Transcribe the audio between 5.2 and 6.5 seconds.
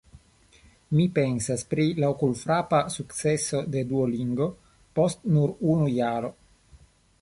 nur unu jaro.